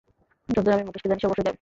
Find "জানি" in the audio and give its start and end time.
1.09-1.19